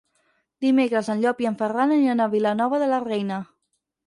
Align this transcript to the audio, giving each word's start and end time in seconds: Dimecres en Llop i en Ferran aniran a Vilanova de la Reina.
Dimecres 0.65 1.09
en 1.15 1.21
Llop 1.25 1.43
i 1.45 1.49
en 1.49 1.57
Ferran 1.59 1.93
aniran 1.97 2.25
a 2.27 2.27
Vilanova 2.33 2.81
de 2.87 2.89
la 2.95 3.03
Reina. 3.05 3.39